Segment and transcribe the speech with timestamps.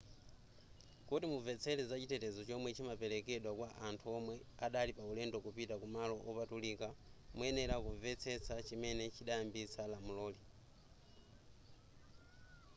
[1.07, 4.35] kuti mumvetsese zachitetezo chomwe chimaperekedwa kwa anthu omwe
[4.65, 6.87] adali paulendo kupita kumalo opatulika
[7.35, 10.41] muyenera kumvetsesa chimene chidayambitsa lamuloli